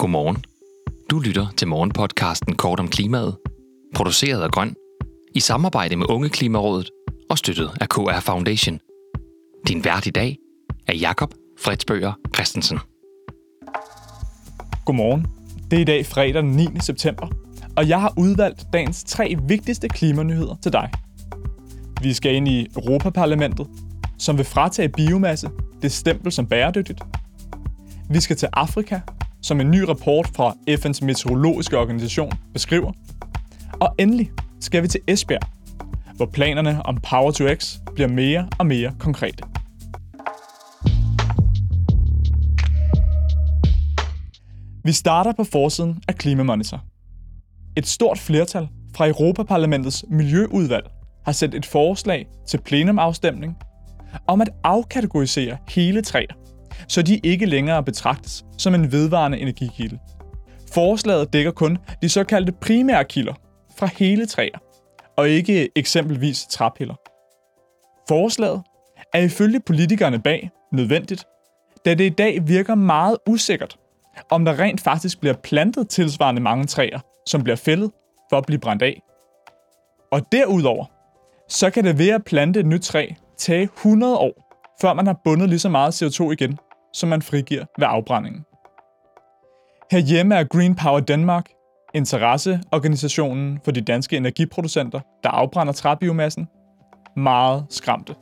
Godmorgen. 0.00 0.44
Du 1.10 1.18
lytter 1.18 1.46
til 1.56 1.68
morgenpodcasten 1.68 2.56
Kort 2.56 2.80
om 2.80 2.88
klimaet, 2.88 3.36
produceret 3.94 4.42
af 4.42 4.50
Grøn, 4.50 4.74
i 5.34 5.40
samarbejde 5.40 5.96
med 5.96 6.10
Unge 6.10 6.28
Klimarådet 6.28 6.90
og 7.30 7.38
støttet 7.38 7.70
af 7.80 7.88
KR 7.88 8.20
Foundation. 8.20 8.78
Din 9.68 9.84
vært 9.84 10.06
i 10.06 10.10
dag 10.10 10.36
er 10.86 10.94
Jakob 10.94 11.34
Fredsbøger 11.58 12.12
Christensen. 12.34 12.78
Godmorgen. 14.84 15.26
Det 15.70 15.76
er 15.76 15.80
i 15.80 15.84
dag 15.84 16.06
fredag 16.06 16.42
den 16.42 16.52
9. 16.52 16.66
september, 16.80 17.28
og 17.76 17.88
jeg 17.88 18.00
har 18.00 18.14
udvalgt 18.18 18.66
dagens 18.72 19.04
tre 19.04 19.36
vigtigste 19.48 19.88
klimanyheder 19.88 20.56
til 20.62 20.72
dig. 20.72 20.90
Vi 22.02 22.12
skal 22.12 22.34
ind 22.34 22.48
i 22.48 22.66
Europaparlamentet, 22.76 23.66
som 24.18 24.38
vil 24.38 24.44
fratage 24.44 24.88
biomasse 24.88 25.50
det 25.82 25.92
stempel 25.92 26.32
som 26.32 26.46
bæredygtigt. 26.46 27.00
Vi 28.10 28.20
skal 28.20 28.36
til 28.36 28.48
Afrika, 28.52 29.00
som 29.42 29.60
en 29.60 29.70
ny 29.70 29.80
rapport 29.80 30.30
fra 30.36 30.54
FN's 30.70 31.04
meteorologiske 31.04 31.78
organisation 31.78 32.32
beskriver. 32.52 32.92
Og 33.72 33.94
endelig 33.98 34.30
skal 34.60 34.82
vi 34.82 34.88
til 34.88 35.00
Esbjerg, 35.06 35.48
hvor 36.16 36.26
planerne 36.26 36.86
om 36.86 36.98
Power 37.10 37.30
to 37.30 37.54
X 37.54 37.76
bliver 37.94 38.08
mere 38.08 38.48
og 38.58 38.66
mere 38.66 38.92
konkrete. 38.98 39.42
Vi 44.84 44.92
starter 44.92 45.32
på 45.32 45.44
forsiden 45.44 46.02
af 46.08 46.14
Klimamonitor. 46.14 46.84
Et 47.76 47.86
stort 47.86 48.18
flertal 48.18 48.68
fra 48.96 49.08
Europaparlamentets 49.08 50.04
Miljøudvalg 50.08 50.90
har 51.24 51.32
sendt 51.32 51.54
et 51.54 51.66
forslag 51.66 52.26
til 52.48 52.60
plenumafstemning 52.60 53.56
om 54.26 54.40
at 54.40 54.50
afkategorisere 54.64 55.56
hele 55.68 56.02
træer, 56.02 56.34
så 56.88 57.02
de 57.02 57.20
ikke 57.22 57.46
længere 57.46 57.84
betragtes 57.84 58.44
som 58.58 58.74
en 58.74 58.92
vedvarende 58.92 59.38
energikilde. 59.38 59.98
Forslaget 60.72 61.32
dækker 61.32 61.50
kun 61.50 61.78
de 62.02 62.08
såkaldte 62.08 62.52
primære 62.52 63.04
kilder 63.04 63.34
fra 63.78 63.86
hele 63.86 64.26
træer, 64.26 64.58
og 65.16 65.28
ikke 65.28 65.68
eksempelvis 65.76 66.46
træpiller. 66.50 66.94
Forslaget 68.08 68.62
er 69.14 69.20
ifølge 69.20 69.60
politikerne 69.60 70.22
bag 70.22 70.50
nødvendigt, 70.72 71.24
da 71.84 71.94
det 71.94 72.04
i 72.04 72.08
dag 72.08 72.48
virker 72.48 72.74
meget 72.74 73.16
usikkert, 73.26 73.76
om 74.30 74.44
der 74.44 74.58
rent 74.58 74.80
faktisk 74.80 75.20
bliver 75.20 75.34
plantet 75.34 75.88
tilsvarende 75.88 76.40
mange 76.40 76.66
træer, 76.66 77.00
som 77.26 77.42
bliver 77.42 77.56
fældet 77.56 77.90
for 78.30 78.38
at 78.38 78.46
blive 78.46 78.58
brændt 78.58 78.82
af. 78.82 79.02
Og 80.12 80.32
derudover, 80.32 80.84
så 81.48 81.70
kan 81.70 81.84
det 81.84 81.98
ved 81.98 82.08
at 82.08 82.24
plante 82.24 82.60
et 82.60 82.66
nyt 82.66 82.82
træ 82.82 83.08
tage 83.38 83.62
100 83.62 84.16
år, 84.16 84.56
før 84.80 84.94
man 84.94 85.06
har 85.06 85.20
bundet 85.24 85.48
lige 85.48 85.58
så 85.58 85.68
meget 85.68 86.02
CO2 86.02 86.30
igen, 86.30 86.58
som 86.94 87.08
man 87.08 87.22
frigiver 87.22 87.64
ved 87.78 87.86
afbrændingen. 87.90 88.44
Herhjemme 89.90 90.34
er 90.34 90.44
Green 90.44 90.74
Power 90.74 91.00
Denmark, 91.00 91.50
interesseorganisationen 91.94 93.60
for 93.64 93.70
de 93.70 93.80
danske 93.80 94.16
energiproducenter, 94.16 95.00
der 95.22 95.30
afbrænder 95.30 95.72
træbiomassen, 95.72 96.48
meget 97.16 97.66
skræmte. 97.70 98.14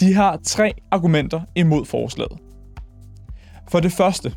De 0.00 0.14
har 0.14 0.38
tre 0.44 0.72
argumenter 0.90 1.40
imod 1.54 1.84
forslaget. 1.84 2.38
For 3.68 3.80
det 3.80 3.92
første, 3.92 4.34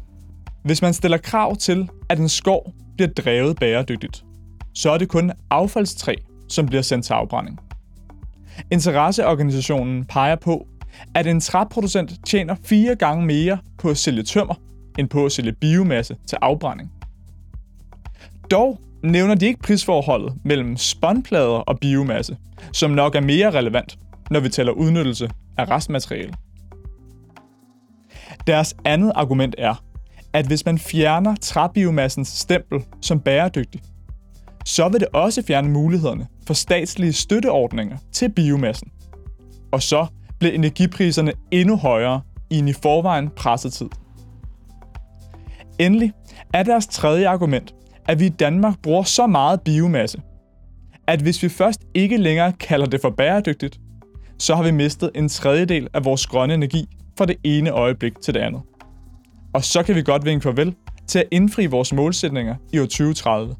hvis 0.64 0.81
man 0.81 0.94
stiller 0.94 1.17
krav 1.17 1.55
til, 1.55 1.89
at 2.09 2.19
en 2.19 2.30
skov 2.30 2.73
bliver 2.95 3.09
drevet 3.09 3.59
bæredygtigt, 3.59 4.23
så 4.73 4.92
er 4.92 4.97
det 4.97 5.09
kun 5.09 5.31
affaldstræ, 5.49 6.16
som 6.49 6.66
bliver 6.66 6.81
sendt 6.81 7.05
til 7.05 7.14
afbrænding. 7.14 7.59
Interesseorganisationen 8.71 10.05
peger 10.05 10.36
på, 10.36 10.67
at 11.16 11.28
en 11.28 11.40
træproducent 11.40 12.12
tjener 12.26 12.56
fire 12.64 12.95
gange 12.95 13.26
mere 13.26 13.58
på 13.78 13.90
at 13.90 13.98
sælge 13.98 14.23
tømmer, 14.23 14.56
end 15.00 15.09
på 15.09 15.26
at 15.26 15.31
sælge 15.31 15.52
biomasse 15.52 16.16
til 16.28 16.38
afbrænding. 16.42 16.92
Dog 18.52 18.80
nævner 19.04 19.36
de 19.36 19.45
ikke 19.45 19.59
prisforholdet 19.59 20.34
mellem 20.44 20.78
spånplader 20.78 21.48
og 21.48 21.80
biomasse, 21.80 22.38
som 22.73 22.92
nok 22.92 23.16
er 23.16 23.21
mere 23.21 23.52
relevant, 23.52 23.99
når 24.32 24.39
vi 24.39 24.49
taler 24.49 24.71
udnyttelse 24.71 25.30
af 25.58 25.70
restmateriale. 25.70 26.33
Deres 28.48 28.76
andet 28.86 29.11
argument 29.16 29.55
er, 29.58 29.83
at 30.33 30.48
hvis 30.48 30.66
man 30.66 30.80
fjerner 30.80 31.36
træbiomassens 31.42 32.27
stempel 32.27 32.80
som 33.02 33.20
bæredygtig, 33.20 33.82
så 34.66 34.89
vil 34.89 35.00
det 35.00 35.08
også 35.14 35.44
fjerne 35.48 35.70
mulighederne 35.70 36.27
for 36.48 36.54
statslige 36.54 37.14
støtteordninger 37.14 37.98
til 38.11 38.30
biomassen. 38.30 38.92
Og 39.71 39.83
så 39.83 40.08
blev 40.39 40.53
energipriserne 40.53 41.33
endnu 41.52 41.77
højere 41.77 42.21
i 42.49 42.59
en 42.59 42.67
i 42.67 42.73
forvejen 42.73 43.30
presset 43.30 43.73
tid. 43.73 43.89
Endelig 45.80 46.11
er 46.53 46.64
deres 46.64 46.87
tredje 46.87 47.27
argument, 47.27 47.75
at 48.05 48.20
vi 48.20 48.25
i 48.25 48.30
Danmark 48.30 48.81
bruger 48.83 49.03
så 49.03 49.27
meget 49.27 49.61
biomasse, 49.61 50.21
at 51.08 51.21
hvis 51.21 51.43
vi 51.43 51.49
først 51.49 51.81
ikke 51.93 52.17
længere 52.17 52.53
kalder 52.53 52.86
det 52.86 53.02
for 53.02 53.09
bæredygtigt, 53.09 53.80
så 54.39 54.55
har 54.55 54.64
vi 54.64 54.71
mistet 54.71 55.11
en 55.15 55.30
tredjedel 55.30 55.87
af 55.93 56.05
vores 56.05 56.27
grønne 56.27 56.53
energi 56.53 56.86
fra 57.17 57.26
det 57.26 57.36
ene 57.43 57.70
øjeblik 57.70 58.21
til 58.21 58.33
det 58.33 58.39
andet. 58.39 58.61
Og 59.53 59.64
så 59.64 59.83
kan 59.83 59.95
vi 59.95 60.02
godt 60.02 60.26
vinke 60.26 60.43
farvel 60.43 60.76
til 61.08 61.20
at 61.20 61.26
indfri 61.31 61.65
vores 61.65 61.93
målsætninger 61.93 62.55
i 62.73 62.80
år 62.80 62.83
2030. 62.83 63.55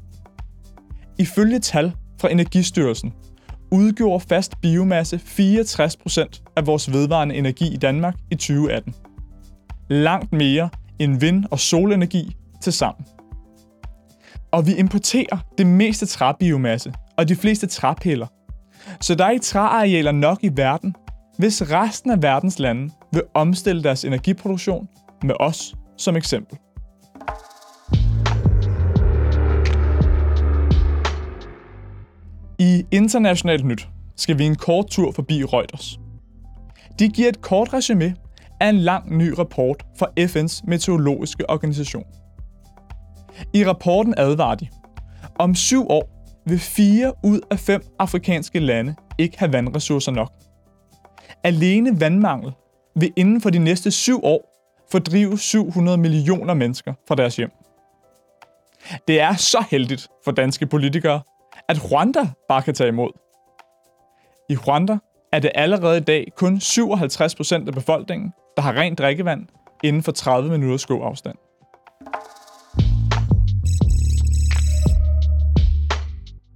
Ifølge 1.18 1.58
tal 1.58 1.92
fra 2.20 2.30
Energistyrelsen 2.30 3.12
udgjorde 3.70 4.24
fast 4.28 4.60
biomasse 4.60 5.16
64% 5.16 6.52
af 6.56 6.66
vores 6.66 6.92
vedvarende 6.92 7.34
energi 7.34 7.74
i 7.74 7.76
Danmark 7.76 8.14
i 8.30 8.34
2018. 8.34 8.94
Langt 9.88 10.32
mere 10.32 10.68
end 10.98 11.20
vind- 11.20 11.44
og 11.50 11.58
solenergi 11.58 12.36
til 12.62 12.72
sammen. 12.72 13.06
Og 14.52 14.66
vi 14.66 14.74
importerer 14.74 15.38
det 15.58 15.66
meste 15.66 16.06
træbiomasse 16.06 16.92
og 17.16 17.28
de 17.28 17.36
fleste 17.36 17.66
træpiller. 17.66 18.26
Så 19.00 19.14
der 19.14 19.24
er 19.24 19.30
ikke 19.30 19.44
træarealer 19.44 20.12
nok 20.12 20.38
i 20.42 20.50
verden, 20.56 20.94
hvis 21.38 21.62
resten 21.62 22.10
af 22.10 22.22
verdens 22.22 22.58
lande 22.58 22.90
vil 23.12 23.22
omstille 23.34 23.82
deres 23.82 24.04
energiproduktion 24.04 24.88
med 25.24 25.34
os 25.40 25.74
som 25.96 26.16
eksempel. 26.16 26.58
Internationalt 32.92 33.64
nyt 33.64 33.88
skal 34.16 34.38
vi 34.38 34.44
en 34.44 34.56
kort 34.56 34.90
tur 34.90 35.12
forbi 35.12 35.44
Reuters. 35.44 36.00
De 36.98 37.08
giver 37.08 37.28
et 37.28 37.40
kort 37.40 37.72
resume 37.72 38.14
af 38.60 38.68
en 38.68 38.76
lang 38.78 39.16
ny 39.16 39.34
rapport 39.38 39.86
fra 39.98 40.06
FN's 40.20 40.62
meteorologiske 40.66 41.50
organisation. 41.50 42.04
I 43.54 43.64
rapporten 43.64 44.14
advarer 44.16 44.54
de, 44.54 44.68
om 45.38 45.54
syv 45.54 45.86
år 45.90 46.18
vil 46.46 46.58
fire 46.58 47.12
ud 47.24 47.40
af 47.50 47.58
fem 47.58 47.82
afrikanske 47.98 48.58
lande 48.60 48.94
ikke 49.18 49.38
have 49.38 49.52
vandressourcer 49.52 50.12
nok. 50.12 50.32
Alene 51.44 52.00
vandmangel 52.00 52.52
vil 52.96 53.12
inden 53.16 53.40
for 53.40 53.50
de 53.50 53.58
næste 53.58 53.90
syv 53.90 54.20
år 54.24 54.54
fordrive 54.92 55.38
700 55.38 55.98
millioner 55.98 56.54
mennesker 56.54 56.94
fra 57.08 57.14
deres 57.14 57.36
hjem. 57.36 57.50
Det 59.08 59.20
er 59.20 59.34
så 59.34 59.64
heldigt 59.70 60.08
for 60.24 60.32
danske 60.32 60.66
politikere, 60.66 61.20
at 61.68 61.92
Rwanda 61.92 62.28
bare 62.48 62.62
kan 62.62 62.74
tage 62.74 62.88
imod. 62.88 63.10
I 64.50 64.56
Rwanda 64.56 64.98
er 65.32 65.38
det 65.38 65.50
allerede 65.54 65.96
i 65.96 66.00
dag 66.00 66.32
kun 66.36 66.60
57 66.60 67.34
procent 67.34 67.68
af 67.68 67.74
befolkningen, 67.74 68.32
der 68.56 68.62
har 68.62 68.72
rent 68.72 68.98
drikkevand 68.98 69.46
inden 69.84 70.02
for 70.02 70.12
30 70.12 70.50
minutters 70.50 70.86
gåafstand. 70.86 71.36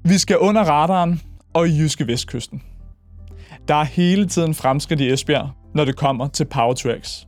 Vi 0.04 0.18
skal 0.18 0.38
under 0.38 0.62
radaren 0.62 1.20
og 1.54 1.68
i 1.68 1.78
Jyske 1.78 2.06
Vestkysten. 2.06 2.62
Der 3.68 3.74
er 3.74 3.84
hele 3.84 4.28
tiden 4.28 4.54
fremskridt 4.54 5.00
i 5.00 5.12
Esbjerg, 5.12 5.50
når 5.74 5.84
det 5.84 5.96
kommer 5.96 6.28
til 6.28 6.44
Power 6.44 6.74
Tracks. 6.74 7.26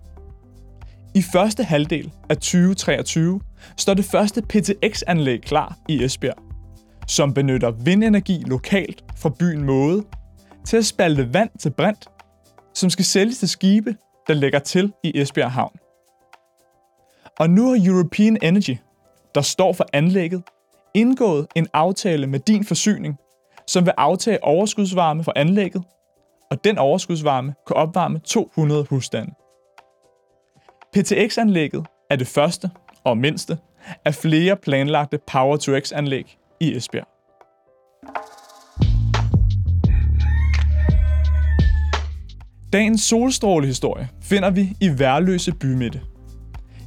I 1.14 1.22
første 1.32 1.64
halvdel 1.64 2.12
af 2.30 2.36
2023 2.36 3.40
står 3.76 3.94
det 3.94 4.04
første 4.04 4.42
PTX-anlæg 4.42 5.40
klar 5.42 5.76
i 5.88 6.04
Esbjerg, 6.04 6.43
som 7.08 7.34
benytter 7.34 7.70
vindenergi 7.70 8.42
lokalt 8.46 9.04
fra 9.16 9.28
byen 9.38 9.64
Måde 9.64 10.04
til 10.66 10.76
at 10.76 10.86
spalte 10.86 11.34
vand 11.34 11.50
til 11.58 11.70
brint, 11.70 12.08
som 12.74 12.90
skal 12.90 13.04
sælges 13.04 13.38
til 13.38 13.48
skibe, 13.48 13.96
der 14.28 14.34
lægger 14.34 14.58
til 14.58 14.92
i 15.02 15.20
Esbjerg 15.20 15.52
Havn. 15.52 15.76
Og 17.38 17.50
nu 17.50 17.68
har 17.68 17.86
European 17.86 18.38
Energy, 18.42 18.76
der 19.34 19.40
står 19.40 19.72
for 19.72 19.86
anlægget, 19.92 20.42
indgået 20.94 21.46
en 21.54 21.66
aftale 21.72 22.26
med 22.26 22.38
din 22.40 22.64
forsyning, 22.64 23.16
som 23.66 23.86
vil 23.86 23.92
aftage 23.96 24.44
overskudsvarme 24.44 25.24
fra 25.24 25.32
anlægget, 25.36 25.82
og 26.50 26.64
den 26.64 26.78
overskudsvarme 26.78 27.54
kan 27.66 27.76
opvarme 27.76 28.18
200 28.18 28.84
husstande. 28.90 29.32
PTX-anlægget 30.92 31.86
er 32.10 32.16
det 32.16 32.26
første 32.26 32.70
og 33.04 33.18
mindste 33.18 33.58
af 34.04 34.14
flere 34.14 34.56
planlagte 34.56 35.18
Power-to-X-anlæg 35.18 36.38
i 36.60 36.76
Esbjerg. 36.76 37.06
Dagens 42.72 43.00
solstrålehistorie 43.00 44.08
finder 44.22 44.50
vi 44.50 44.76
i 44.80 44.98
Værløse 44.98 45.52
bymitte. 45.52 46.00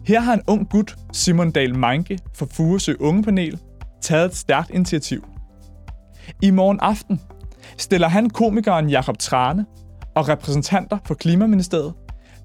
Her 0.06 0.20
har 0.20 0.34
en 0.34 0.42
ung 0.48 0.70
gut, 0.70 0.96
Simon 1.14 1.52
Dahl 1.52 1.78
Manke 1.78 2.20
fra 2.36 2.46
Furesø 2.52 2.94
Ungepanel, 3.00 3.60
taget 4.02 4.26
et 4.26 4.36
stærkt 4.36 4.70
initiativ. 4.70 5.26
I 6.42 6.52
morgen 6.52 6.80
aften 6.82 7.22
stiller 7.78 8.08
han 8.08 8.30
komikeren 8.30 8.90
Jakob 8.90 9.18
Trane 9.20 9.66
og 10.16 10.30
repræsentanter 10.30 10.98
for 11.06 11.14
Klimaministeriet 11.14 11.94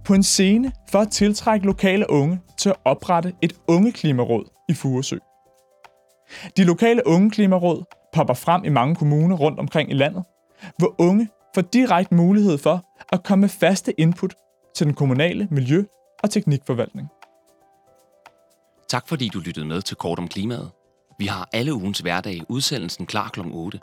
på 0.05 0.15
en 0.15 0.23
scene 0.23 0.73
for 0.91 0.99
at 0.99 1.09
tiltrække 1.09 1.67
lokale 1.67 2.11
unge 2.11 2.41
til 2.59 2.69
at 2.69 2.77
oprette 2.85 3.33
et 3.43 3.53
ungeklimaråd 3.69 4.45
i 4.69 4.75
Furesø. 4.75 5.17
De 6.57 6.65
lokale 6.65 7.07
unge 7.07 7.31
klimaråd 7.31 7.85
popper 8.13 8.35
frem 8.35 8.65
i 8.65 8.69
mange 8.69 8.95
kommuner 8.95 9.37
rundt 9.37 9.59
omkring 9.59 9.91
i 9.91 9.95
landet, 9.95 10.25
hvor 10.79 10.95
unge 10.99 11.29
får 11.55 11.63
direkte 11.63 12.15
mulighed 12.15 12.59
for 12.59 12.85
at 13.13 13.23
komme 13.23 13.41
med 13.41 13.49
faste 13.49 14.01
input 14.01 14.35
til 14.77 14.87
den 14.87 14.95
kommunale 14.95 15.49
miljø- 15.51 15.85
og 16.23 16.31
teknikforvaltning. 16.31 17.09
Tak 18.89 19.09
fordi 19.09 19.29
du 19.29 19.39
lyttede 19.39 19.67
med 19.67 19.83
til 19.83 19.97
Kort 19.97 20.19
om 20.19 20.29
Klimaet. 20.29 20.71
Vi 21.19 21.27
har 21.27 21.49
alle 21.53 21.75
ugens 21.75 21.99
hverdag 21.99 22.41
udsendelsen 22.49 23.07
klar 23.07 23.29
kl. 23.29 23.41
8. 23.53 23.81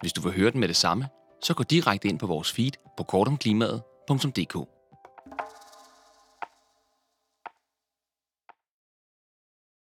Hvis 0.00 0.12
du 0.12 0.20
vil 0.20 0.32
høre 0.32 0.50
den 0.50 0.60
med 0.60 0.68
det 0.68 0.76
samme, 0.76 1.08
så 1.42 1.54
gå 1.54 1.62
direkte 1.62 2.08
ind 2.08 2.18
på 2.18 2.26
vores 2.26 2.52
feed 2.52 2.72
på 2.96 3.02
kortomklimaet.dk. 3.02 4.75